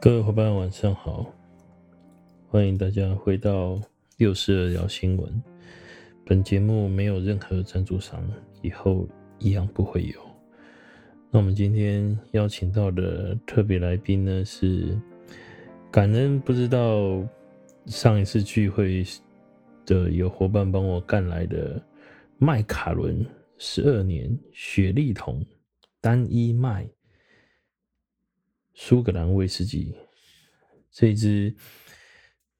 [0.00, 1.26] 各位伙伴，晚上好！
[2.46, 3.80] 欢迎大家回到
[4.16, 5.42] 六四二聊新闻。
[6.24, 8.22] 本节目没有任何赞助商，
[8.62, 9.08] 以后
[9.40, 10.20] 一样不会有。
[11.32, 14.96] 那我们今天邀请到的特别来宾呢，是
[15.90, 17.20] 感恩不知道
[17.86, 19.04] 上一次聚会
[19.84, 21.82] 的有伙伴帮我干来的
[22.38, 23.26] 麦卡伦
[23.56, 25.44] 十二年雪莉桶
[26.00, 26.88] 单一麦。
[28.80, 29.92] 苏格兰威士忌
[30.92, 31.52] 这一支，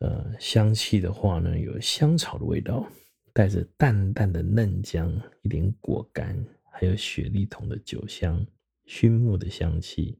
[0.00, 2.84] 呃，香气的话呢，有香草的味道，
[3.32, 5.08] 带着淡淡的嫩姜，
[5.42, 8.44] 一点果干，还有雪莉桶的酒香、
[8.84, 10.18] 熏木的香气。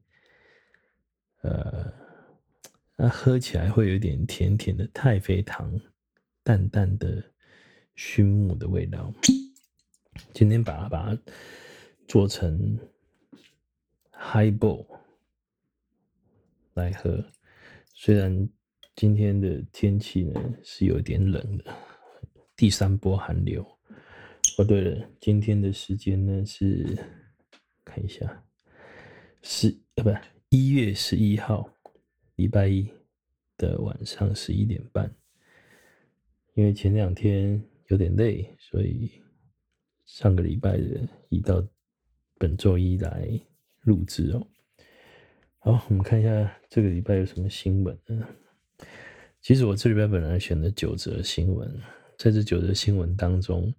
[1.41, 1.93] 呃，
[2.95, 5.77] 那喝起来会有点甜甜的太妃糖，
[6.43, 7.21] 淡淡的
[7.95, 9.13] 熏木的味道。
[10.33, 11.21] 今天把它把它
[12.07, 12.79] 做成
[14.13, 14.98] highball。
[16.79, 17.21] 来喝，
[17.93, 18.49] 虽然
[18.95, 21.65] 今天的天气呢是有点冷的，
[22.55, 23.61] 第三波寒流。
[24.57, 26.97] 哦，对了，今天的时间呢是
[27.83, 28.43] 看一下，
[29.41, 30.09] 十呃不
[30.49, 31.69] 一月十一号，
[32.35, 32.89] 礼拜一
[33.57, 35.13] 的晚上十一点半。
[36.55, 39.11] 因为前两天有点累，所以
[40.05, 41.65] 上个礼拜的移到
[42.37, 43.29] 本周一来
[43.81, 44.47] 录制哦。
[45.61, 47.97] 好，我们看一下这个礼拜有什么新闻？
[49.41, 51.69] 其实我这礼拜本来选了九则新闻，
[52.17, 53.73] 在这九则新闻当中，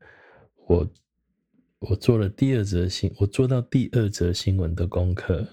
[0.66, 0.86] 我
[1.78, 5.46] 我做了第二则新，我做到第二则新闻的功课，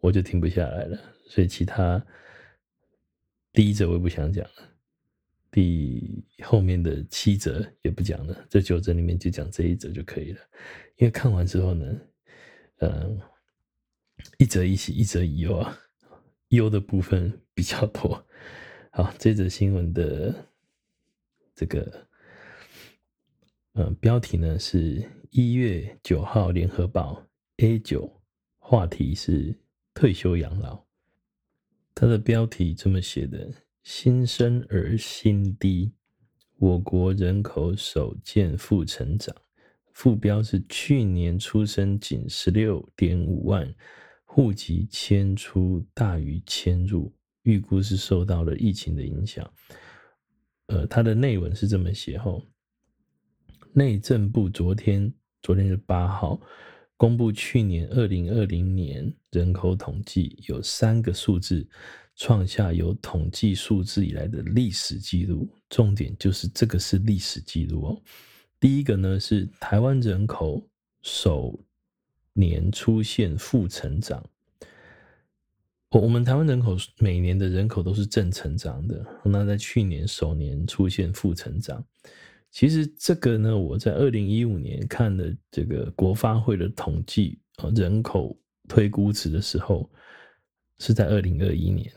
[0.00, 0.98] 我就停不下来了。
[1.28, 2.02] 所以其他
[3.52, 4.52] 第一则我也不想讲了，
[5.50, 10.40] 第后面的七则也不讲了，这九则里面就讲这一则就可以了。
[10.96, 12.00] 因为看完之后呢，
[12.78, 13.20] 嗯。
[14.38, 15.78] 一则一喜，一则一忧啊，
[16.48, 18.26] 忧的部分比较多。
[18.90, 20.34] 好，这则新闻的
[21.54, 22.06] 这个
[23.72, 27.24] 呃标题呢是一月九号联合报
[27.58, 28.20] A 九，
[28.58, 29.54] 话题是
[29.94, 30.84] 退休养老。
[31.94, 33.52] 它的标题这么写的：
[33.84, 35.92] 新生儿新低，
[36.58, 39.34] 我国人口首见负成长。
[39.92, 43.72] 副标是去年出生仅十六点五万。
[44.34, 47.14] 户籍迁出大于迁入，
[47.44, 49.48] 预估是受到了疫情的影响。
[50.66, 52.44] 呃，它的内文是这么写：吼，
[53.72, 56.40] 内政部昨天，昨天是八号，
[56.96, 61.64] 公布去年二零二零年人口统计，有三个数字
[62.16, 65.48] 创下有统计数字以来的历史记录。
[65.68, 68.02] 重点就是这个是历史记录哦。
[68.58, 70.68] 第一个呢是台湾人口
[71.02, 71.56] 首。
[72.36, 74.22] 年出现负成长，
[75.90, 81.84] 我我们台湾人口每年的人口都是正成长的，那在去年首年出现负成长，
[82.50, 88.36] 其实这个呢，我在二零一五年看的这个国发会的统计啊，人口
[88.68, 89.88] 推估值的时候，
[90.80, 91.88] 是在二零二一年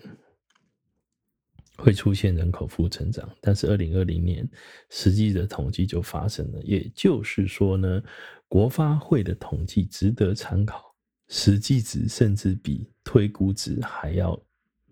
[1.78, 4.48] 会出现人口负成长，但是二零二零年
[4.92, 8.04] 实际的统计就发生了，也就是说呢。
[8.50, 10.96] 国发会的统计值得参考，
[11.28, 14.40] 实际值甚至比推估值还要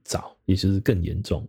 [0.04, 1.48] 早，也就是更严重。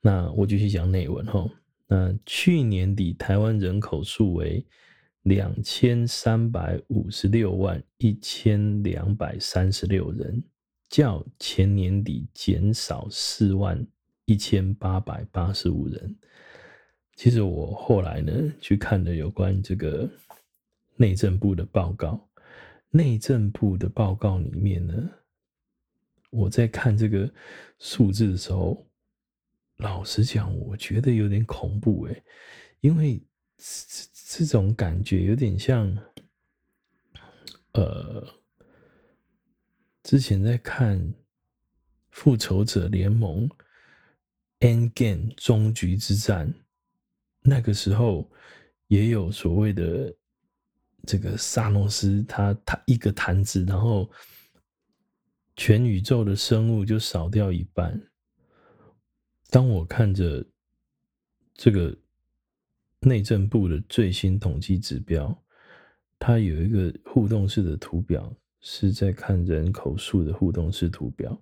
[0.00, 1.46] 那我继续讲内文哈。
[1.86, 4.66] 那去年底台湾人口数为
[5.22, 10.42] 两千三百五十六万一千两百三十六人，
[10.88, 13.86] 较前年底减少四万
[14.24, 16.16] 一千八百八十五人。
[17.16, 20.08] 其实我后来呢去看了有关这个。
[21.00, 22.28] 内政部的报告，
[22.90, 25.08] 内政部的报告里面呢，
[26.30, 27.32] 我在看这个
[27.78, 28.84] 数字的时候，
[29.76, 32.24] 老实讲，我觉得有点恐怖诶，
[32.80, 33.22] 因为
[33.56, 35.96] 这这种感觉有点像，
[37.74, 38.26] 呃，
[40.02, 40.98] 之前在看
[42.10, 43.48] 《复仇者联盟》
[44.58, 46.52] Endgame 终局之战，
[47.42, 48.28] 那个时候
[48.88, 50.12] 也有所谓的。
[51.06, 54.10] 这个萨诺斯他他一个弹指，然后
[55.56, 57.98] 全宇宙的生物就少掉一半。
[59.48, 60.44] 当我看着
[61.54, 61.96] 这个
[63.00, 65.34] 内政部的最新统计指标，
[66.18, 68.30] 它有一个互动式的图表，
[68.60, 71.40] 是在看人口数的互动式图表。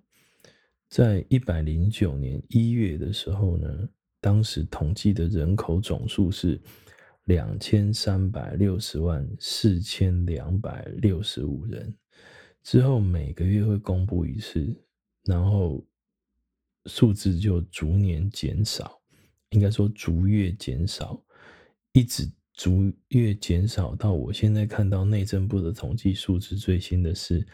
[0.87, 3.89] 在一百零九年一月的时候呢，
[4.21, 6.61] 当时统计的人口总数是。
[7.27, 11.93] 两千三百六十万四千两百六十五人，
[12.63, 14.73] 之后每个月会公布一次，
[15.25, 15.85] 然后
[16.85, 19.01] 数字就逐年减少，
[19.49, 21.21] 应该说逐月减少，
[21.91, 27.45] 一直逐月减少到我现在看到内政部的统计数字最新的是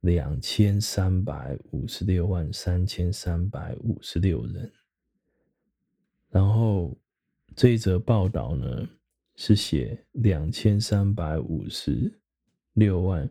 [0.00, 4.72] 两千三百五十六万三千三百五十六人。
[6.28, 6.98] 然后
[7.54, 8.88] 这一则报道呢
[9.44, 12.20] 是写两千三百五十
[12.74, 13.28] 六万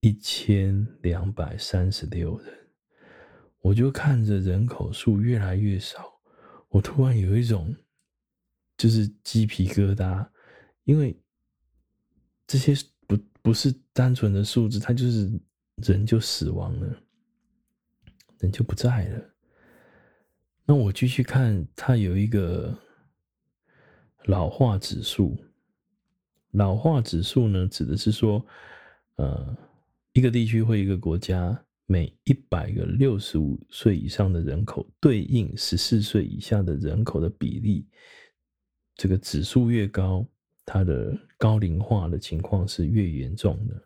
[0.00, 2.52] 一千两百三十六人。
[3.60, 6.20] 我就看着人口数越来越少，
[6.68, 7.72] 我突然有一种
[8.76, 10.28] 就是鸡皮疙瘩，
[10.82, 11.16] 因为
[12.48, 12.74] 这些
[13.06, 15.30] 不不是单纯的数字，它就是
[15.76, 17.00] 人就死亡了，
[18.40, 19.30] 人就不在了。
[20.64, 22.76] 那我继续看，它有一个
[24.26, 25.36] 老化指数，
[26.52, 28.44] 老化指数呢，指的是说，
[29.16, 29.56] 呃，
[30.12, 31.60] 一个地区或一个国家。
[31.88, 37.86] 每一百个六十五岁以上的人口，对应十四岁以下的人口的比例，
[38.96, 40.26] 这个指数越高，
[40.64, 43.82] 它的高龄化的情况是越严重的。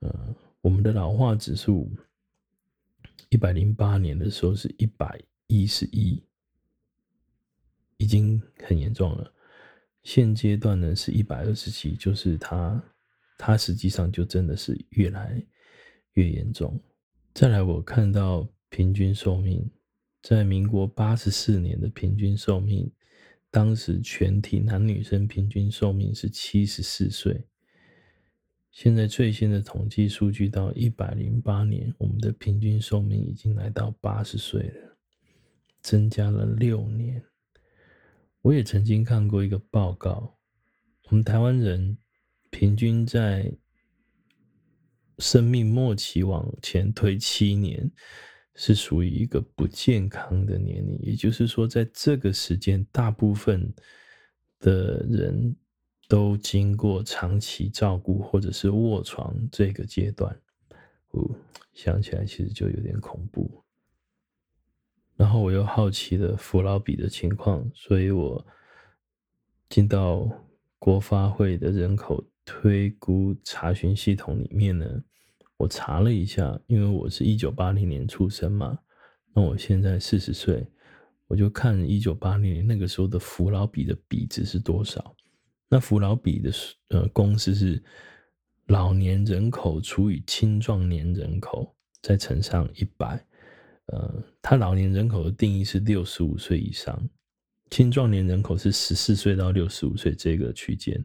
[0.00, 1.88] 呃，我们的老化指数，
[3.28, 6.20] 一百零八年的时候是一百一十一，
[8.00, 9.32] 已经很严重了。
[10.02, 12.82] 现阶段呢是一百二十七，就是它，
[13.38, 15.40] 它实际上就真的是越来。
[16.14, 16.76] 越严重。
[17.32, 19.70] 再来，我看到平均寿命，
[20.22, 22.90] 在民国八十四年的平均寿命，
[23.48, 27.46] 当时全体男女生平均寿命是七十四岁。
[28.72, 34.98] 现在最新的统计数据到一百零八年，我们的平均寿命已经来到八十岁了，
[35.80, 37.24] 增加了六年。
[38.42, 40.38] 我也曾经看过一个报告，
[41.10, 41.98] 我们台湾人
[42.50, 43.52] 平均在
[45.18, 47.90] 生命末期往前推七年，
[48.54, 50.98] 是属于一个不健康的年龄。
[51.02, 53.70] 也就是说，在这个时间，大部分
[54.58, 55.54] 的人
[56.08, 60.34] 都经过长期照顾或者是卧床这个阶段。
[61.10, 61.30] 哦，
[61.74, 63.62] 想起来其实就有点恐怖。
[65.20, 68.42] 然后我又好奇的扶老比的情况，所以我
[69.68, 70.26] 进到
[70.78, 74.86] 国发会的人口推估查询系统里面呢。
[75.58, 78.78] 我查了一下，因为我是一九八零年出生嘛，
[79.34, 80.66] 那我现在四十岁，
[81.26, 85.14] 我就看一九八零年那个时候的扶老比的比值是多少。
[85.68, 86.50] 那扶老比的
[86.88, 87.84] 呃公式是
[88.68, 93.22] 老年人口除以青壮年人口再乘上一百。
[93.92, 97.00] 呃，他老年人口的定义是六十五岁以上，
[97.70, 101.00] 青壮年人口是十四岁到六十五岁这个区间。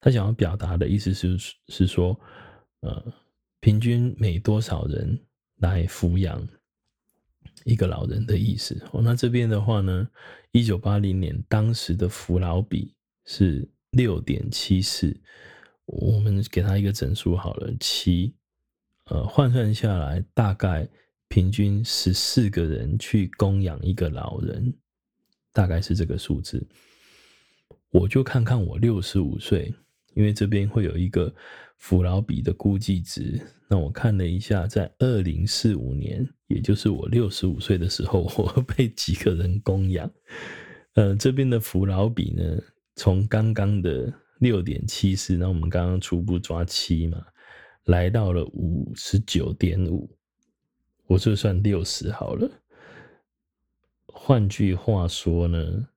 [0.00, 1.36] 他想要表达的意思是
[1.68, 2.18] 是说，
[2.80, 3.12] 呃。
[3.60, 5.18] 平均每多少人
[5.56, 6.46] 来抚养
[7.64, 8.78] 一个老人的意思？
[8.92, 10.06] 哦，那这边的话呢，
[10.50, 12.94] 一九八零年当时的扶老比
[13.24, 15.18] 是六点七四，
[15.86, 18.34] 我们给他一个整数好了，七，
[19.06, 20.86] 呃，换算下来大概
[21.28, 24.74] 平均十四个人去供养一个老人，
[25.52, 26.66] 大概是这个数字。
[27.90, 29.74] 我就看看我六十五岁，
[30.14, 31.34] 因为这边会有一个。
[31.76, 33.38] 扶老比的估计值，
[33.68, 40.10] 那我看了一下，在二零四五年，也就是我六十五岁的时候，我被几个人供养？
[40.94, 42.42] 呃，这边的扶老比呢，
[42.94, 47.22] 从刚刚的六点七四，那我们刚刚初步抓七嘛，
[47.84, 50.08] 来到了五十九点五，
[51.06, 52.50] 我就算六十好了。
[54.06, 55.88] 换句话说呢，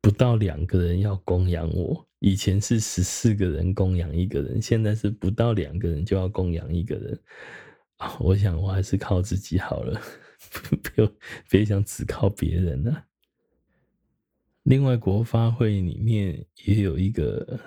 [0.00, 2.06] 不到两个人要供养我。
[2.18, 7.20] 以前是十四个人供养一个人，现在是不到两个人就要供养一个人。
[8.18, 10.00] 我想我还是靠自己好了，
[10.50, 11.12] 不 用
[11.48, 13.04] 别想只靠别人了。
[14.64, 17.60] 另外，国发会里面也有一个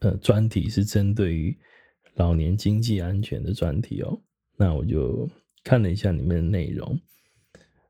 [0.00, 1.58] 呃专题，是针对于
[2.18, 4.20] 老年经济安全的专题哦。
[4.56, 5.28] 那我就
[5.64, 7.00] 看了一下里面的内容，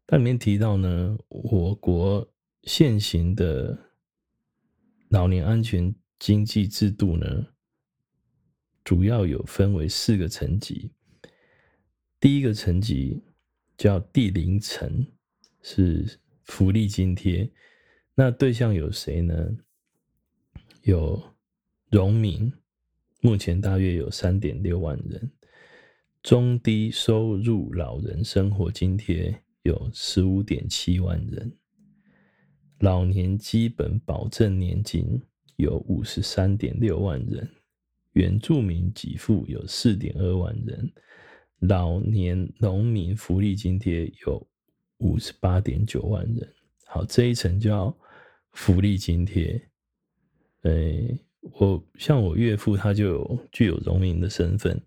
[0.07, 2.27] 它里面提到呢，我国
[2.63, 3.85] 现行的。
[5.11, 7.47] 老年安全经济制度呢，
[8.85, 10.91] 主要有分为四个层级。
[12.21, 13.23] 第一个层级
[13.79, 15.07] 叫第零层，
[15.63, 17.51] 是福利津贴。
[18.15, 19.35] 那对象有谁呢？
[20.83, 21.35] 有
[21.91, 22.53] 农民，
[23.21, 25.21] 目前大约有三点六万人；
[26.23, 31.53] 中低收入老人生活津贴有十五点七万人。
[32.79, 35.21] 老年基本保证年金
[35.57, 37.51] 有五十三点六万人，
[38.13, 40.93] 原住民给付有四点二万人，
[41.59, 44.47] 老年农民福利津贴有
[44.99, 46.49] 五十八点九万人。
[46.87, 47.93] 好，这一层叫
[48.53, 49.61] 福利津贴。
[50.63, 54.81] 诶，我像我岳父，他就有具有农民的身份，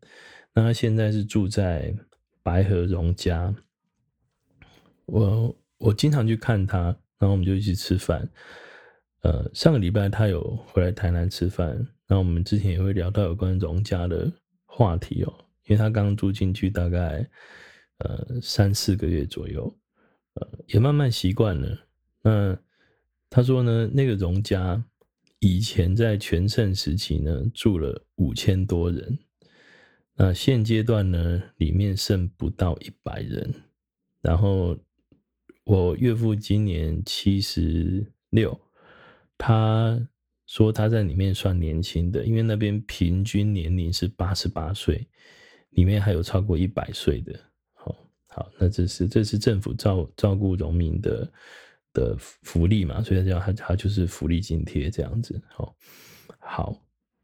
[0.54, 1.96] 那他现在是住在
[2.44, 3.54] 白河荣家。
[5.06, 6.84] 我我经常去看他，
[7.18, 8.30] 然后我们就一起吃饭。
[9.22, 11.70] 呃，上个礼拜他有回来台南吃饭，
[12.08, 14.32] 然后我们之前也会聊到有关荣家的
[14.66, 15.34] 话题哦，
[15.66, 17.28] 因为他刚住进去大概
[18.00, 19.72] 呃三四个月左右，
[20.34, 21.78] 呃，也慢慢习惯了。
[22.24, 22.58] 那
[23.30, 24.84] 他说呢，那个荣家
[25.42, 29.20] 以前在全盛时期呢住了五千多人，
[30.16, 33.54] 那现阶段呢里面剩不到一百人，
[34.22, 34.76] 然后。
[35.64, 38.60] 我岳父今年七十六，
[39.38, 39.98] 他
[40.48, 45.08] 说他在里面算年轻的，因为那边平均年龄是八十八岁，
[45.70, 47.40] 里面还有超过一百岁的。
[47.74, 47.96] 好，
[48.28, 51.32] 好，那这是这是政府照照顾农民的
[51.94, 55.42] 的福利嘛，所以叫它它就是福利津贴这样子。
[55.50, 55.76] 好，
[56.40, 56.82] 好，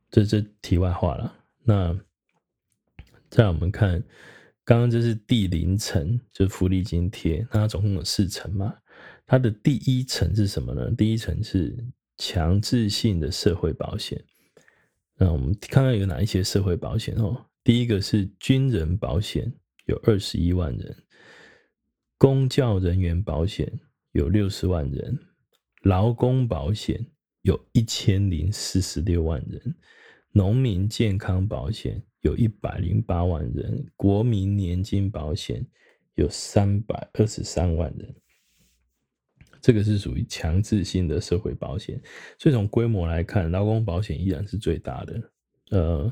[0.09, 1.35] 这这题外话了。
[1.63, 1.97] 那
[3.29, 4.03] 再我们看。
[4.67, 8.75] 刚刚这是第零层，就是福利津贴，那它总共有四层嘛。
[9.25, 10.91] 它的第一层是什么呢？
[10.91, 11.73] 第一层是
[12.17, 14.21] 强制性的社会保险。
[15.15, 17.45] 那我们看看有哪一些社会保险哦。
[17.63, 19.49] 第一个是军人保险，
[19.85, 20.93] 有二十一万人；
[22.17, 23.71] 公教人员保险
[24.11, 25.13] 有六十万人；
[25.83, 27.05] 劳工保险
[27.41, 29.61] 有一千零四十六万人；
[30.31, 32.03] 农民健康保险。
[32.21, 35.65] 有一百零八万人，国民年金保险
[36.15, 38.15] 有三百二十三万人，
[39.61, 42.01] 这个是属于强制性的社会保险。
[42.37, 45.31] 所以从规模来看，劳工保险依然是最大的。
[45.69, 46.11] 呃，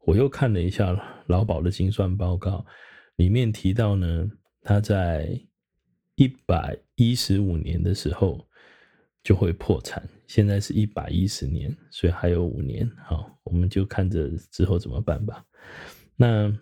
[0.00, 2.66] 我又看了一下劳保的精算报告，
[3.14, 5.40] 里面提到呢，他在
[6.16, 8.46] 一百一十五年的时候
[9.22, 10.06] 就会破产。
[10.26, 15.44] 现在是一百一十年，所以还有五年，好，我们就看着之后怎么办吧。
[16.16, 16.52] 那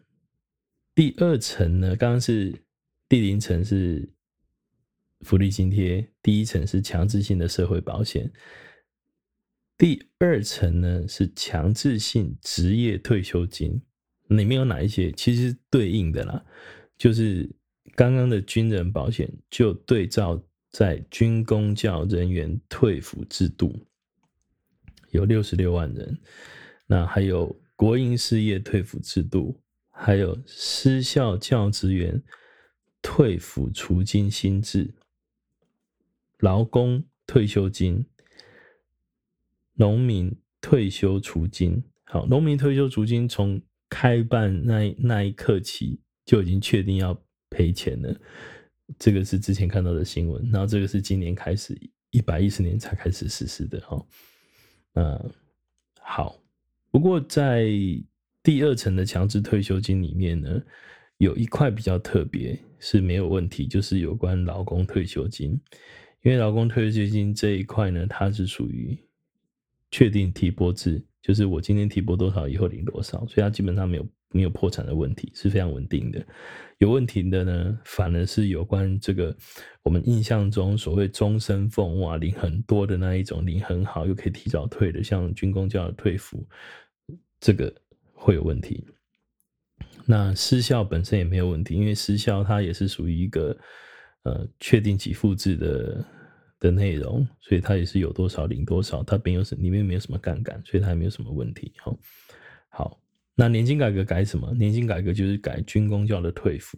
[0.94, 1.96] 第二层呢？
[1.96, 2.54] 刚刚是
[3.08, 4.08] 第零层是
[5.20, 8.30] 福利津贴，第一层是强制性的社会保险，
[9.78, 13.80] 第二层呢是强制性职业退休金。
[14.28, 15.10] 里面有哪一些？
[15.12, 16.44] 其实对应的啦，
[16.98, 17.48] 就是
[17.94, 20.42] 刚刚的军人保险就对照。
[20.70, 23.86] 在军公教人员退抚制度
[25.12, 26.18] 有六十六万人，
[26.88, 29.60] 那还有国营事业退抚制度，
[29.92, 32.20] 还有私校教职员
[33.00, 34.92] 退抚除金新制，
[36.40, 38.04] 劳工退休金，
[39.74, 41.84] 农民退休除金。
[42.02, 47.23] 好，农民退休除金从开办那那一刻起就已经确定要
[47.54, 48.20] 赔钱了。
[48.98, 51.74] 这个是之前看到的新闻，然后这个是今年开始
[52.10, 54.06] 一百一十年才开始实施的哈。
[54.94, 55.30] 嗯，
[56.00, 56.38] 好，
[56.90, 57.66] 不过在
[58.42, 60.60] 第二层的强制退休金里面呢，
[61.18, 65.58] 有一块比较特别是没有问题，就是有关劳工退休金，
[66.22, 68.98] 因为劳工退休金这一块呢，它是属于
[69.90, 74.06] 确定提拨制，就是我今天提拨多少，以后领多少，所以它基本上没有。
[74.34, 76.26] 没有破产的问题，是非常稳定的。
[76.78, 79.34] 有问题的呢，反而是有关这个
[79.84, 86.44] 我们印象中所谓终身俸哇，领很多的那一种，领很好又可以提早退的，像军公教的退服，
[87.38, 87.72] 这个
[88.12, 88.84] 会有问题。
[90.04, 93.56] 那失效本身也没有问题，因为失效它也是属于一个
[94.24, 96.04] 呃确定给付制的
[96.58, 101.72] 的内容，所以它也是有多少领多少，它没有什里面没有什么杠杆，所以它也没有什么问题。
[101.78, 101.96] 好，
[102.68, 103.03] 好。
[103.36, 104.54] 那年金改革改什么？
[104.54, 106.74] 年金改革就是改军公教的退抚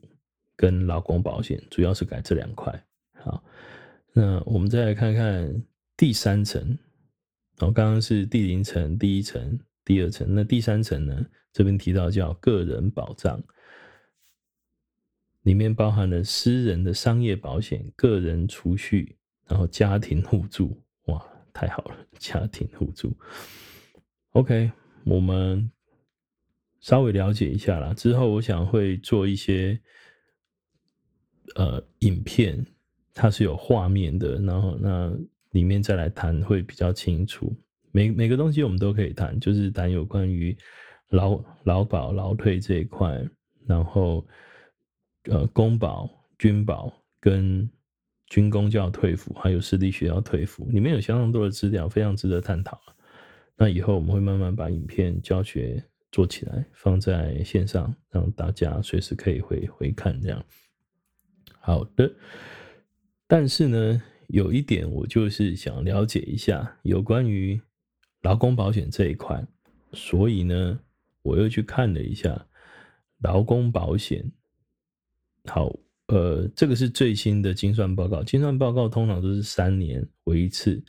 [0.57, 2.83] 跟劳工保险，主要是改这两块。
[3.13, 3.45] 好，
[4.15, 5.63] 那我们再来看看
[5.99, 6.63] 第三层。
[7.59, 11.27] 然后刚刚是第零层、第一层、第二层，那第三层呢？
[11.53, 13.43] 这边提到叫个人保障，
[15.43, 20.83] 里面包含了私人的商业保险、个人储蓄，然后家庭互助。
[21.07, 21.23] 哇，
[21.53, 23.15] 太好了，家庭互助。
[24.31, 24.73] OK，
[25.05, 25.71] 我们。
[26.81, 29.81] 稍微了解一下啦，之后我想会做一些
[31.57, 32.65] 呃影片，
[33.13, 35.13] 它是有画面的，然后那
[35.51, 37.53] 里面再来谈会比较清楚。
[37.91, 40.57] 每每个东西我们都可以谈，就是谈有关于
[41.09, 43.27] 劳劳保、劳退这一块，
[43.67, 44.25] 然后
[45.25, 47.69] 呃公保、军保跟
[48.27, 52.81] 军公教退抚，还有私立学校退抚，里面有相当多的资料，非常值得探讨。
[53.57, 55.83] 那以后我们会慢慢把影片教学。
[56.17, 60.19] 做起来，放在线上，让大家随时可以回回看。
[60.19, 60.43] 这样，
[61.61, 62.11] 好的。
[63.27, 67.61] 但是呢，有一点我就是想了解一下有关于
[68.23, 69.47] 劳工保险这一块，
[69.93, 70.81] 所以呢，
[71.21, 72.47] 我又去看了一下
[73.19, 74.33] 劳工保险。
[75.45, 75.71] 好，
[76.07, 80.83] 呃，这个是最新的精算报告，精算报告通常都是三年为一次。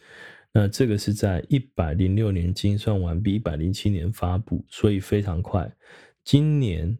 [0.60, 5.72] 那这个是在一百零六年精算完毕，一百零七年发布，所以非常快。
[6.24, 6.98] 今年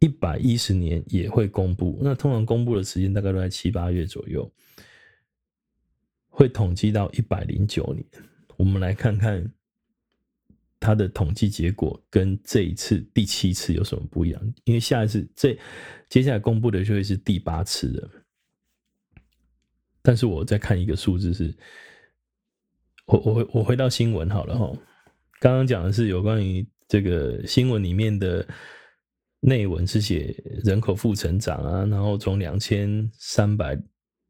[0.00, 4.52] 一百一十年也会公布，那通常公布的时间大概都在七八月左右，
[6.26, 8.04] 会统计到一百零九年。
[8.56, 9.48] 我们来看看
[10.80, 14.54] 它的统计结果跟这一次第七次有什么不一样？
[14.64, 15.56] 因为下一次这
[16.08, 18.10] 接下来公布的就会是第八次了。
[20.02, 21.54] 但是我再看一个数字是。
[23.06, 24.72] 我我回我回到新闻好了哈，
[25.40, 28.46] 刚刚讲的是有关于这个新闻里面的
[29.40, 30.34] 内文是写
[30.64, 33.78] 人口负成长啊，然后从两千三百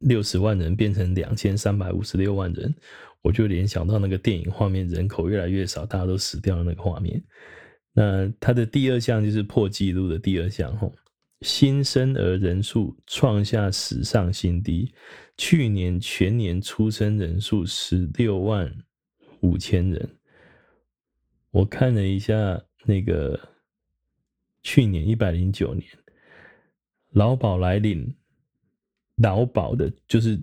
[0.00, 2.74] 六十万人变成两千三百五十六万人，
[3.22, 7.22] 我就联想到那个电影画面，人口越来越少，大家都死掉的那个画面。
[7.92, 10.90] 那它的第二项就是破纪录的第二项哈，
[11.42, 14.92] 新生儿人数创下史上新低。
[15.36, 18.72] 去年全年出生人数十六万
[19.40, 20.16] 五千人，
[21.50, 23.48] 我看了一下那个
[24.62, 25.84] 去年一百零九年
[27.10, 28.14] 劳保来领
[29.16, 30.40] 劳保的，就是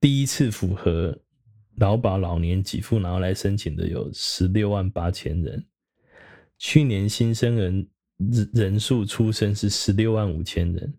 [0.00, 1.16] 第一次符合
[1.76, 5.64] 劳保老年给付然后来申请的有十六万八千人，
[6.58, 7.88] 去年新生人
[8.52, 10.92] 人数出生是十六万五千人，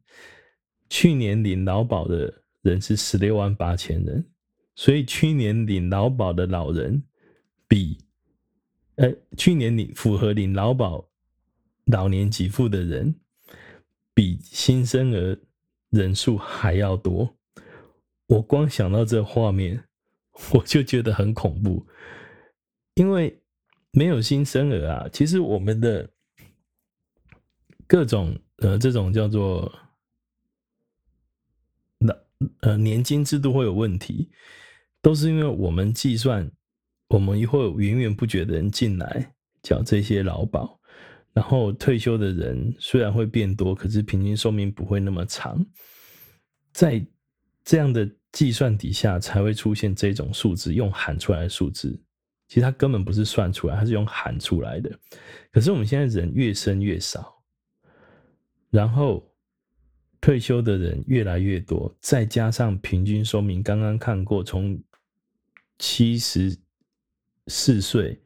[0.90, 2.43] 去年领劳保的。
[2.64, 4.26] 人是十六万八千人，
[4.74, 7.04] 所以去年领劳保的老人
[7.68, 7.98] 比，
[8.96, 11.06] 呃，去年领符合领劳保
[11.84, 13.14] 老年给付的人
[14.14, 15.38] 比新生儿
[15.90, 17.36] 人数还要多。
[18.28, 19.84] 我光想到这画面，
[20.54, 21.86] 我就觉得很恐怖，
[22.94, 23.42] 因为
[23.92, 25.10] 没有新生儿啊。
[25.12, 26.10] 其实我们的
[27.86, 29.70] 各种呃，这种叫做。
[32.62, 34.30] 呃，年金制度会有问题，
[35.02, 36.50] 都是因为我们计算，
[37.10, 40.80] 我们一会有源源不绝的人进来缴这些劳保，
[41.34, 45.66] 然后退休的人虽然会变多，可是平均寿命不会那么长，
[46.72, 47.06] 在
[47.64, 52.02] 这样的计算底下，才会出现这种数字，用喊出来的数字，
[52.48, 54.92] 其实它根本不是算出来，它是用喊出来的。
[55.52, 57.44] 可是我们现在人越生越少，
[58.70, 59.28] 然后。
[60.24, 64.82] 退休的人越来越多，再加上平均寿命，刚刚看过，从
[65.78, 66.58] 七十
[67.48, 68.18] 四岁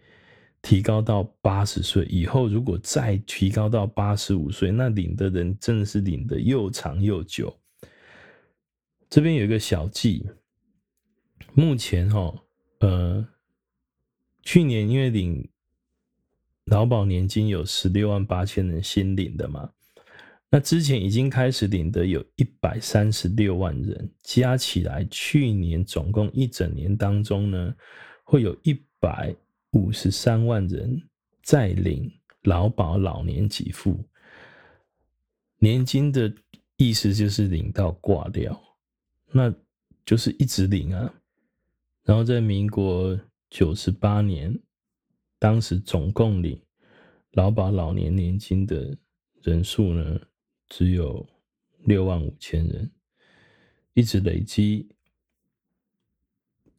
[0.61, 7.51] 提高到八十岁以后，如果再提高到八十五岁，那领的人真的是领的又长又久。
[9.09, 10.23] 这边有一个小记，
[11.55, 12.31] 目前哈，
[12.81, 13.27] 呃，
[14.43, 15.49] 去年因为领
[16.65, 19.71] 劳保年金有十六万八千人新领的嘛。
[20.49, 27.75] 那之前已经开始领的有一百三十六万人，加起来去年总共一整年当中呢，
[28.23, 29.35] 会有一百
[29.71, 31.01] 五十三万人
[31.43, 32.09] 在领
[32.43, 34.01] 劳保老年给付。
[35.59, 36.33] 年金的
[36.77, 38.57] 意思就是领到挂掉，
[39.31, 39.53] 那
[40.05, 41.13] 就是一直领啊。
[42.03, 44.57] 然后在民国九十八年，
[45.39, 46.57] 当时总共领
[47.31, 48.97] 劳保老年年金的
[49.41, 50.19] 人数呢，
[50.69, 51.27] 只有
[51.85, 52.91] 六万五千人，
[53.93, 54.89] 一直累积，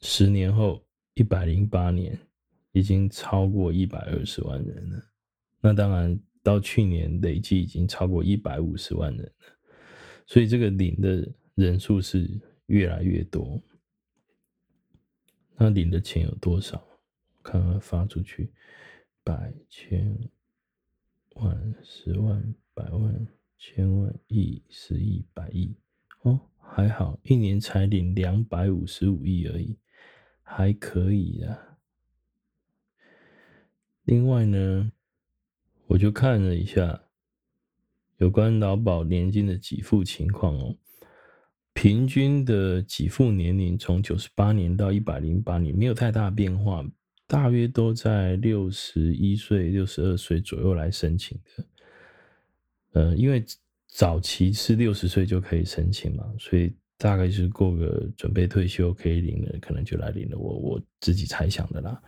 [0.01, 2.19] 十年后一百零八年
[2.73, 5.05] 已经超过一百二十万人了。
[5.61, 9.59] 那当然，到去年累计已经超过一百五十万人了。
[10.27, 12.29] 所以这个领的人数是
[12.67, 13.61] 越来越多。
[15.57, 16.87] 那领的钱有多少？
[17.43, 18.53] 看看发出去，
[19.25, 20.17] 百千
[21.37, 23.27] 万、十万、百万。
[23.59, 25.75] 千万亿、十亿、百亿，
[26.23, 29.77] 哦，还好，一年才领两百五十五亿而已，
[30.43, 31.59] 还可以啊。
[34.05, 34.93] 另外呢，
[35.89, 37.03] 我就看了一下
[38.19, 40.77] 有关劳保年金的给付情况哦，
[41.73, 46.85] 平均的给付年龄从九十八年到一百零八年没有太大变化，
[47.27, 51.67] 大约都在六十一岁、六十二岁左右来申请的。
[52.93, 53.45] 呃，因为
[53.87, 60.39] 早期是六十岁就可以申请嘛，所以大概是过个准备退休可以领了，可能就来领了。
[60.39, 62.01] 我我自己猜想的啦。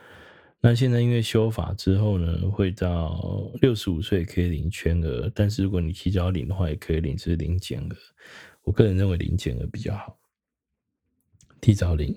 [0.60, 7.96] 那现在因为修法之后呢，会到六十五岁可以领全额，但是如果你提早领的话，也可以领，只是领减额。
[8.62, 10.18] 我个人认为领减额比较好，
[11.62, 12.14] 提早领，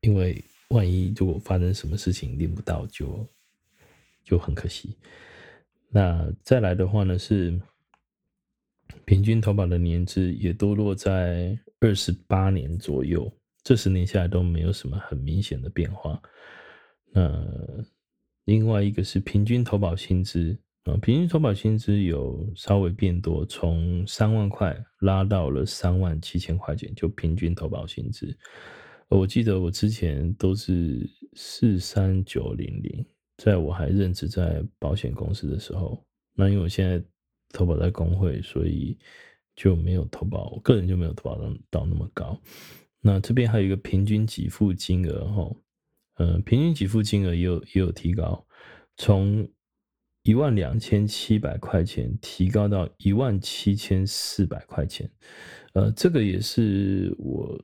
[0.00, 3.28] 因为万一如果发生什么事情领不到，就
[4.24, 4.96] 就很可惜。
[5.96, 7.56] 那再来的话呢，是
[9.04, 16.20] 平均投保的年资也都落在二十八年左右，这十年下来都没有什么很明显的变化。
[17.12, 17.46] 那
[18.46, 28.36] 另外一个是平均投保薪资啊，平均投保薪资有稍微变多，从三万块拉到了三万七千块钱，就平均投保薪资。
[29.08, 37.02] 我记得我之前都是四三九零零，在我还任职在保险公司的时候，那因为我现在
[37.50, 38.96] 投保在工会，所以
[39.56, 42.40] 就没有投保，我个人就没有投保到到那么高。
[43.00, 45.56] 那这边还有一个平均给付金额哈。
[46.16, 48.46] 呃，平均给付金额也有也有提高，
[48.96, 49.48] 从
[50.22, 55.10] 一万两千七百块钱提高到一万七千四百块钱。
[55.72, 57.60] 呃，这个也是我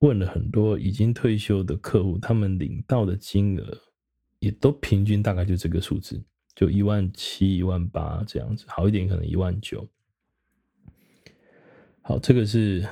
[0.00, 3.78] 问了很多已经退休的客户，他们领到的金额
[4.38, 6.22] 也都平均大概就这个数字，
[6.54, 9.88] 就一万七、一万八这样子，好一点可能一万九。
[12.02, 12.86] 好，这个是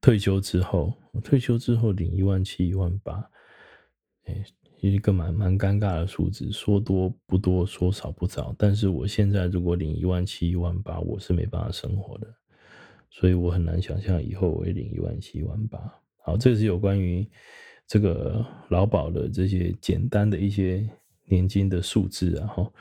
[0.00, 3.30] 退休之后，退休之后领一万七、一万八。
[4.24, 4.44] 哎，
[4.80, 8.54] 一个蛮蛮尴尬的数字，说多不多，说少不少。
[8.58, 12.34] 但是我现在如果领一万七、一万八，我是没办法生活的，
[13.10, 15.78] 所以我很难想象以后我会领一万七、一万八。
[16.22, 17.26] 好，这是有关于
[17.86, 20.88] 这个劳保的这些简单的一些
[21.26, 22.46] 年金的数字啊。
[22.46, 22.72] 哈，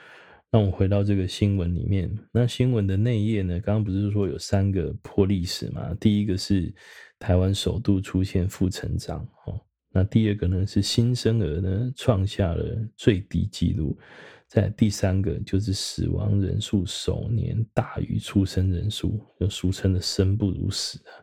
[0.52, 5.94] 那我回到这个新闻里面，那新闻的内页呢，刚刚不是说有三个破历史嘛？
[6.00, 6.74] 第一个是
[7.18, 9.60] 台湾首度出现负成长，哈。
[9.96, 13.96] 那第二个呢，是新生儿呢创下了最低纪录，
[14.48, 21.14] 在第三个就是死亡人数首年大于出生人数，就俗称的生不如死啊。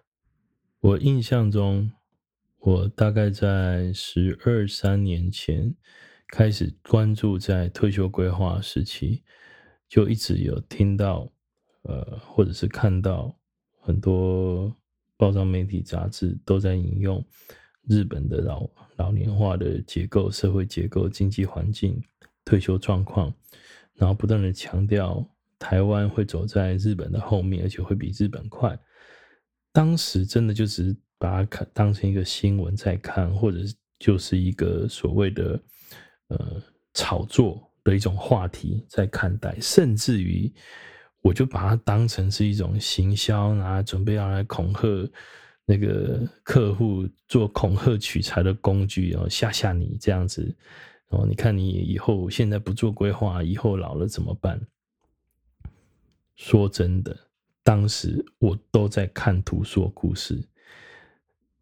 [0.79, 1.91] 我印象中，
[2.61, 5.75] 我大概在十二三年前
[6.29, 9.23] 开始关注在退休规划时期，
[9.89, 11.33] 就一直有听到，
[11.83, 13.35] 呃，或者是看到
[13.81, 14.75] 很多
[15.17, 17.25] 报章媒体杂志都在引用。
[17.89, 22.01] 日本的老老年化的结构、社会结构、经济环境、
[22.45, 23.33] 退休状况，
[23.95, 25.27] 然后不断的强调
[25.59, 28.79] 台湾会走在日本的后面，而且会比日本快。
[29.73, 33.59] 当时真的就只是把它看当成一个新闻在看，或者
[33.99, 35.61] 就是一个所谓的
[36.29, 36.63] 呃
[36.95, 40.51] 炒作的一种话题在看待，甚至于
[41.21, 45.09] 我就把它当成是一种行销，然后准备要来恐吓。
[45.67, 50.43] 那个客户做恐吓取财的工具，然后吓吓你这样子，
[51.09, 54.61] 然后你看你以后现在不做规划，以后老了怎么办？
[56.35, 57.17] 说真的，
[57.63, 60.43] 当时我都在看图说故事，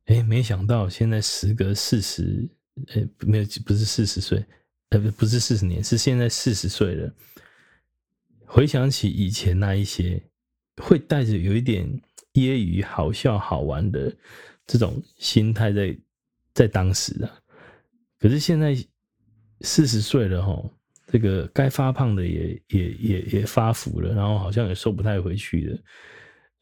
[0.09, 2.47] 哎，没想到现在时隔四十，
[2.89, 4.45] 哎，没有，不是四十岁，
[4.91, 7.15] 呃，不，不是四十年，是现在四十岁了。
[8.45, 10.23] 回想起以前那一些，
[10.83, 11.89] 会带着有一点。
[12.35, 14.15] 揶揄好笑好玩的
[14.65, 15.99] 这种心态在
[16.55, 17.41] 在当时啊，
[18.21, 18.77] 可是现在
[19.63, 20.71] 四十岁了哈，
[21.09, 25.79] 这个该发胖的也也也也发福了，然后好像也瘦不太回去了，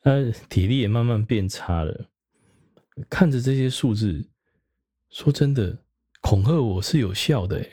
[0.05, 2.09] 呃，体力也慢慢变差了。
[3.11, 4.27] 看着这些数字，
[5.11, 5.77] 说真的，
[6.21, 7.65] 恐吓我是有效的，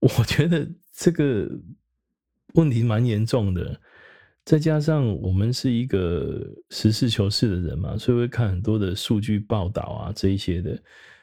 [0.00, 1.50] 我觉得这个
[2.54, 3.80] 问题蛮严重的。
[4.44, 10.76] 再加上我们是一个实事求是的人嘛，所以会看很多的数据报道啊，这一些的，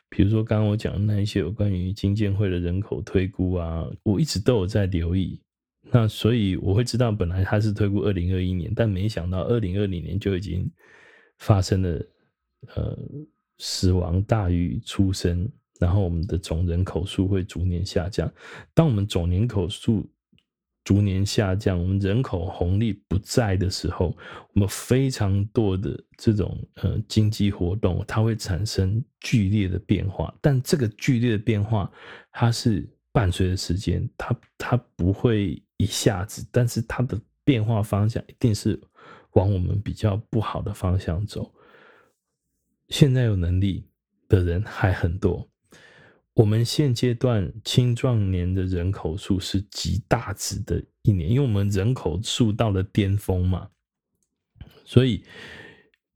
[0.07, 5.41] 比如说刚刚我讲的那一些有关于金建会的人口推估啊，我一直都有在留意。
[5.91, 10.71] 那所以我会知道，本来他是推估二零二一年，但没想到二零二零年就已经
[11.39, 12.01] 发生了，
[12.75, 12.97] 呃，
[13.57, 18.31] 死亡大于出生，然后我们的总人口数会逐年下降。
[18.73, 20.05] 当我们总人口数
[20.83, 24.15] 逐年下降，我们人口红利不在的时候，
[24.53, 30.33] 我们非常多的这种呃经济活动，它会产生剧烈的变化。
[30.41, 31.91] 但这个剧烈的变化，
[32.31, 38.79] 它是伴随着时间，它它不会一下子，但是它的变化方向一定是
[39.33, 41.53] 往我们比较不好的方向走。
[42.89, 43.85] 现在有能力
[44.27, 45.49] 的人还很多。
[46.35, 53.69] 我们现阶段青壮年的人口数是极大值的一年，因为我们人口数到了巅峰嘛，
[54.85, 55.23] 所以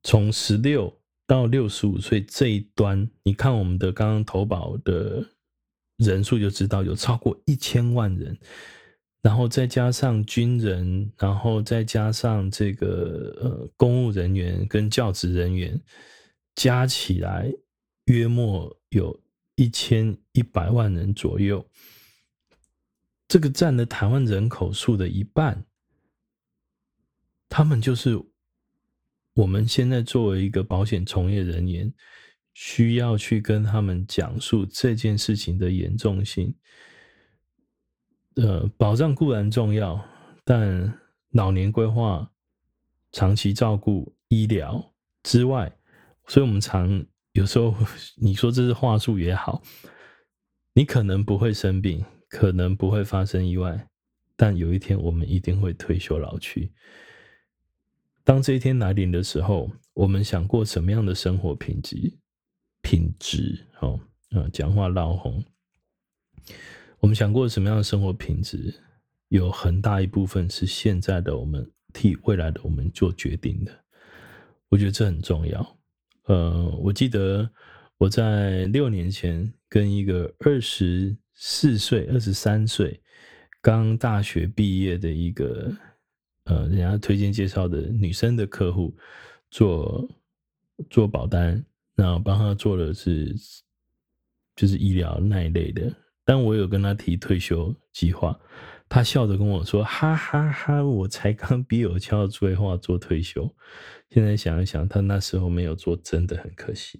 [0.03, 5.25] 从十六到六十五岁这一端，你看我们的刚刚投保的
[5.97, 8.37] 人数就知道有超过一千万人，
[9.21, 15.77] 然后再加上军人，然后再加上这个呃公务人员跟教职人员，
[16.55, 17.53] 加起来
[18.05, 19.19] 约莫有
[19.55, 21.65] 一千一百万人左右，
[23.27, 25.65] 这个占了台湾人口数的一半，
[27.49, 28.21] 他们就是
[29.33, 31.93] 我们现在作为一个保险从业人员。
[32.55, 36.53] 需要去跟他们讲述这件事情的严重性。
[38.35, 39.99] 呃，保障固然重要，
[40.43, 40.99] 但
[41.31, 42.31] 老年规划、
[43.11, 45.75] 长期照顾、医疗之外，
[46.27, 47.75] 所以我们常有时候
[48.15, 49.61] 你说这是话术也好，
[50.73, 53.87] 你可能不会生病，可能不会发生意外，
[54.35, 56.71] 但有一天我们一定会退休老去。
[58.23, 62.17] 当这一天来临的时候，我们想过什么样的生活品质？
[62.81, 63.99] 品质哦，
[64.31, 65.43] 啊，讲话老红。
[66.99, 68.81] 我们想过什么样的生活品质？
[69.27, 73.83] 有很大一部分是现在的我们替未来的我们做决定的。
[74.69, 75.77] 我觉得这很重要。
[76.25, 77.49] 呃，我记得
[77.97, 83.01] 我在六年前跟一个二十四岁、二十三岁
[83.61, 85.71] 刚大学毕业的一个
[86.45, 88.95] 呃，人家推荐介绍的女生的客户
[89.49, 90.09] 做
[90.89, 91.63] 做保单。
[91.95, 93.35] 然后帮他做的是，
[94.55, 98.35] 就是医疗那一类的，但我有跟他提退休计划，
[98.93, 103.51] 他笑着跟我说：“哈哈哈，我才刚毕业，我就要规划做退休。”
[104.11, 106.99] 现在想一想，他那时候没有做，真的很可惜。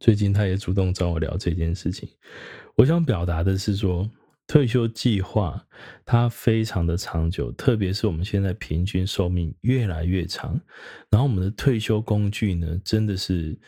[0.00, 2.08] 最近他也主动找我聊这件事情，
[2.74, 4.10] 我想表达的是说。
[4.46, 5.66] 退休计划
[6.04, 10.60] 它非常的长久，特别是我们现在平均寿命越来越长，
[11.08, 13.58] 然后我们的退休工具呢，真的是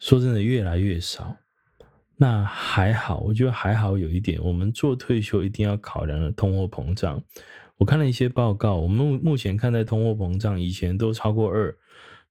[0.00, 1.36] 说真的越来越少。
[2.16, 7.22] 那还好，我觉得还好有一点，我们做退休一定要考量的通货膨胀。
[7.76, 11.76] 我看了一些报告，我们目目前看待通货膨胀，以前都超过二。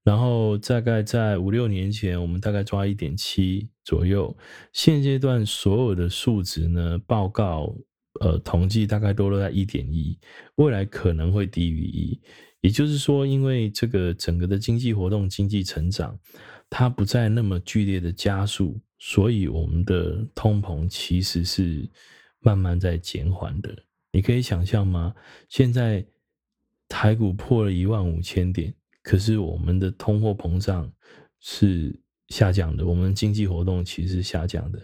[0.03, 4.35] 然后大概在五六年前，我们大概抓一点七左右。
[4.71, 7.75] 现阶段所有的数值呢，报告
[8.21, 10.17] 呃统计大概都落在一点一，
[10.55, 12.21] 未来可能会低于一。
[12.61, 16.19] 也就是说，因为这个整个的经济活动、经济成长，
[16.69, 21.87] 它不再那么剧烈的加速，所以我们的通膨其实是
[22.39, 23.71] 慢慢在减缓的。
[24.11, 25.13] 你可以想象吗？
[25.47, 26.03] 现在
[26.89, 28.73] 台股破了一万五千点。
[29.03, 30.91] 可是我们的通货膨胀
[31.39, 31.95] 是
[32.29, 34.81] 下降的，我们经济活动其实下降的。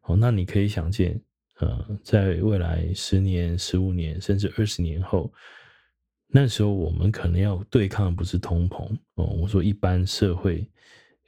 [0.00, 1.22] 好，那你可以想见，
[1.60, 5.32] 呃，在未来十年、十五年甚至二十年后，
[6.26, 9.24] 那时候我们可能要对抗的不是通膨哦。
[9.26, 10.68] 我说一般社会、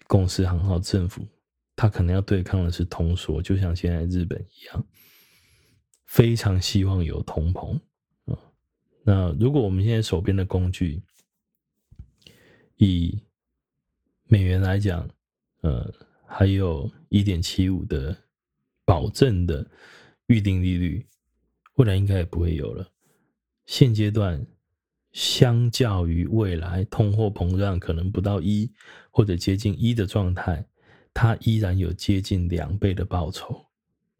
[0.08, 1.24] 公司行号、政府，
[1.76, 4.86] 他可能要对抗的是通缩，就像现在日本一样，
[6.06, 7.74] 非常希望有通膨
[8.26, 8.38] 啊。
[9.02, 11.02] 那如果我们现在手边的工具，
[12.76, 13.22] 以
[14.24, 15.08] 美元来讲，
[15.62, 15.92] 呃，
[16.26, 18.16] 还有一点七五的
[18.84, 19.68] 保证的
[20.26, 21.06] 预定利率，
[21.74, 22.90] 未来应该也不会有了。
[23.66, 24.46] 现阶段，
[25.12, 28.70] 相较于未来通货膨胀可能不到一
[29.10, 30.66] 或者接近一的状态，
[31.14, 33.64] 它依然有接近两倍的报酬，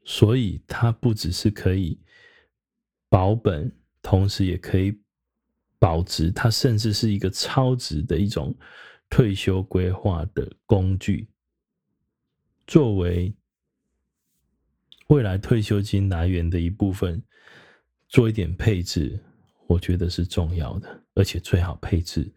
[0.05, 2.01] 所以它不只是可以
[3.11, 4.99] 保本，同时也可以。
[5.77, 8.57] 保值，它甚至是一个超值的一种
[9.11, 11.29] 退休规划的工具。
[12.67, 13.35] 作为
[15.09, 17.23] 未来退休金来源的一部分，
[18.09, 19.23] 做一点配置，
[19.67, 22.33] 我觉得是重要的，而且最好配置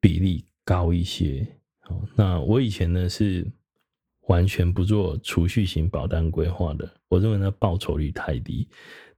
[0.00, 1.46] 比例高一些。
[2.16, 3.48] 那我以前呢是
[4.28, 8.66] 完全不做储蓄型保单规划的，我认为那报酬率太低。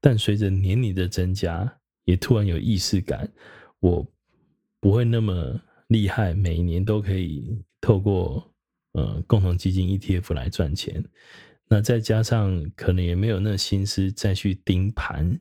[0.01, 1.71] 但随着年龄的增加，
[2.05, 3.31] 也突然有意识感，
[3.81, 4.05] 我
[4.81, 8.51] 不会那么厉害，每一年都可以透过
[8.93, 11.05] 呃共同基金 ETF 来赚钱。
[11.69, 15.39] 那再加上可能也没有那心思再去盯盘，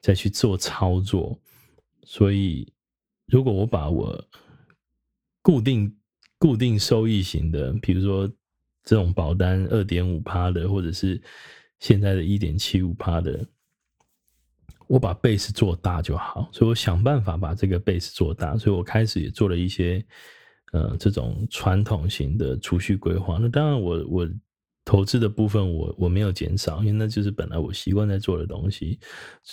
[0.00, 1.40] 再去做操作。
[2.04, 2.72] 所以，
[3.26, 4.28] 如果我把我
[5.42, 5.94] 固定
[6.38, 8.30] 固定收益型的，比如说
[8.90, 11.22] 这种保单二点五趴的，或者是
[11.78, 13.46] 现在的一点七五趴的。
[14.88, 20.04] 我把 base 做大就好，所以我想办法把这个 base 做大，所以我开始也做了一些，
[20.72, 23.38] 呃，这种传统型的储蓄规划。
[23.40, 24.30] 那当然我，我我
[24.84, 28.98] 投资的部分我我没有减少，因为那就是本来我习惯在做的东西，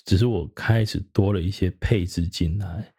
[0.03, 2.91] 只是我开始多了一些配置进来。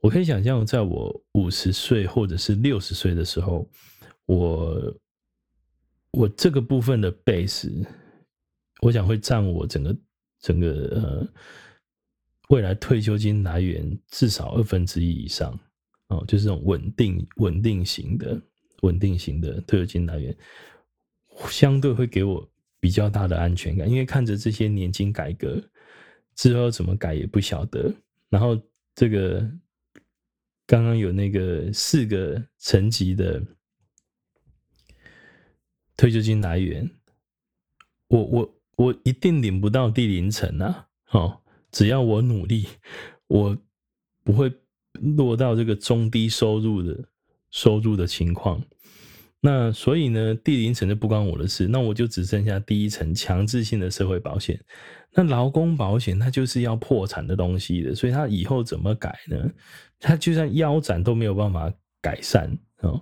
[0.00, 3.68] 我可以想象，在我五十岁或者是六十岁的时候，
[4.24, 4.94] 我
[6.14, 7.84] 我这个部分的 base
[8.80, 9.96] 我想会占我整个
[10.40, 11.28] 整个呃
[12.50, 15.58] 未来退休金来源至少二分之一以上
[16.08, 18.40] 哦，就是这种稳定稳定型的
[18.82, 20.36] 稳定型的退休金来源，
[21.48, 22.46] 相对会给我
[22.78, 25.60] 比较大的安全感，因为看着这些年金改革
[26.36, 27.92] 之后怎么改也不晓得，
[28.28, 28.60] 然后
[28.94, 29.40] 这个
[30.66, 33.42] 刚刚有那个四个层级的
[35.96, 36.90] 退休金来源，
[38.08, 38.54] 我我。
[38.76, 40.88] 我一定领不到第零层啊！
[41.12, 42.66] 哦，只要我努力，
[43.28, 43.56] 我
[44.24, 44.52] 不会
[44.94, 47.04] 落到这个中低收入的
[47.52, 48.60] 收入的情况。
[49.38, 51.68] 那所以呢，第零层就不关我的事。
[51.68, 54.60] 那我就只剩下第一层强制性的社会保险。
[55.12, 59.36] 那劳工保险它就是要破产的东西的，所以它以后怎么改呢？
[60.00, 63.00] 它就算腰斩都没有办法改善哦。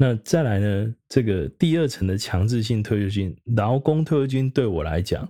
[0.00, 0.94] 那再来呢？
[1.08, 5.28] 这个第二层的强制性退休金，劳工退休金对我来讲，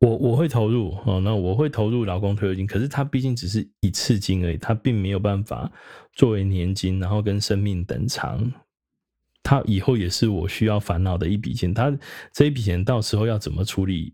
[0.00, 1.20] 我我会投入哦。
[1.20, 5.70] 那我会投入劳工退休金，可是它毕竟只是一次金而已，它并没有办法
[6.12, 8.52] 作为年金，然后跟生命等长。
[9.44, 11.72] 它以后也是我需要烦恼的一笔钱。
[11.72, 11.96] 它
[12.32, 14.12] 这一笔钱到时候要怎么处理，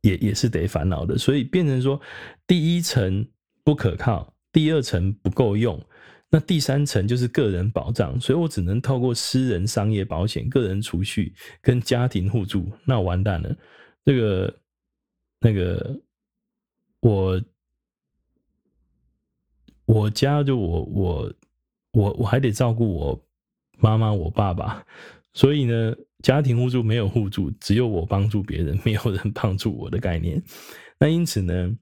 [0.00, 1.16] 也也是得烦恼的。
[1.16, 2.00] 所以变成说，
[2.48, 3.24] 第一层
[3.62, 5.80] 不可靠，第二层不够用。
[6.34, 12.72] 那第三层就是个人保障，所以我只能透过私人商业保险、个人储蓄跟家庭互助。
[12.86, 13.54] 那完蛋了，
[14.02, 14.58] 这个
[15.40, 16.00] 那个
[17.00, 17.42] 我
[19.84, 21.32] 我家就我我
[21.92, 23.22] 我我还得照顾我
[23.78, 24.82] 妈妈、我爸爸，
[25.34, 30.42] 所以呢，家庭互助没有互助，只有我帮助别人，没有人帮助我的概念。
[30.98, 31.76] 那因此呢，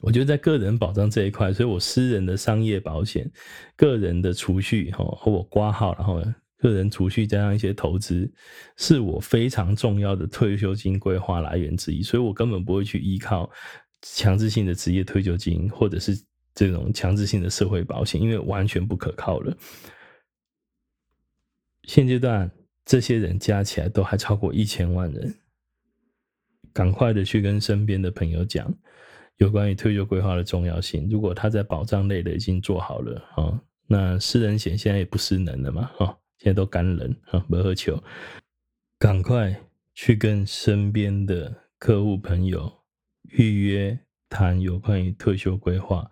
[0.00, 3.30] 我觉得在个人保障这一块，所以我私人的商业保险、
[3.76, 6.22] 个人的储蓄，哈，和我挂号，然后
[6.58, 8.30] 个人储蓄加上一些投资，
[8.76, 12.02] 是我非常重要的退休金规划来源之一。
[12.02, 13.50] 所以我根本不会去依靠
[14.02, 16.16] 强制性的职业退休金，或者是
[16.54, 19.56] 这种强制性的社会保险，因为完全不可靠了。
[21.84, 22.50] 现阶段
[22.84, 25.34] 这些人加起来都还超过一千万人，
[26.72, 28.72] 赶快的去跟身边的朋友讲。
[29.38, 38.02] 有关于退休规划的重要性，如果他在保障类的已经做好了啊，那私人险现在也不失能了嘛，哈，现在都干冷啊，不喝酒，
[38.98, 39.54] 赶快
[39.94, 42.70] 去跟身边的客户朋友
[43.30, 43.98] 预约
[44.28, 46.10] 谈有关于退休规划。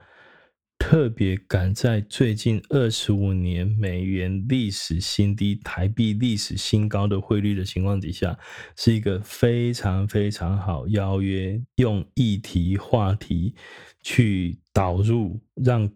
[0.78, 8.38] 特别赶在最近二十五年美元历史新低、台币历史新高的汇率的情况底下，
[8.76, 13.54] 是一个非常非常好邀约，用议题话题
[14.00, 15.90] 去导入，让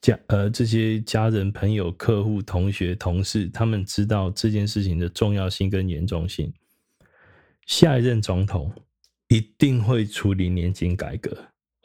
[0.00, 6.52] 家呃这些家人、朋友、客户、同学、同事他们知道这件事情的重要性跟严重性。
[7.66, 8.72] 下一任总统
[9.28, 11.36] 一定会处理年金改革，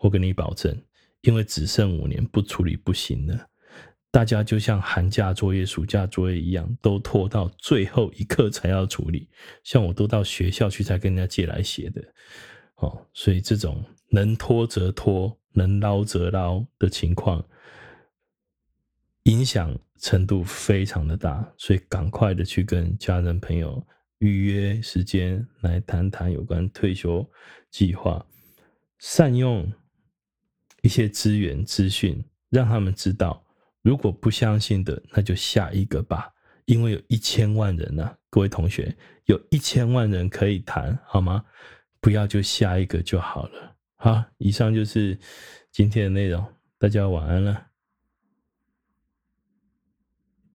[0.04, 0.80] 我跟你保证。
[1.28, 3.50] 因为只剩五年不处理不行了，
[4.10, 9.28] 大家就像寒假作业、暑假作业一样，都拖到最后一刻才要处理。
[9.62, 12.02] 像我都到学校去才跟人家借来写的，
[12.76, 17.46] 哦，所以这种能拖则拖，能捞则捞的情况，
[19.24, 23.86] 影响程度非常的大，所以赶快的去跟家人朋友
[24.20, 27.30] 预约时间来谈谈有关退休
[27.70, 28.26] 计划，
[28.98, 29.70] 善用。
[30.88, 33.44] 一些资源资讯，让他们知道，
[33.82, 36.32] 如果不相信的，那就下一个吧。
[36.64, 38.96] 因为有一千万人呢、各位同学，
[39.26, 41.44] 有一千万人可以谈，好吗？
[42.00, 43.76] 不要就下一个就好了。
[43.98, 45.20] 好，以上就是
[45.74, 46.42] 今天的内容，
[46.80, 47.68] 大家晚安了。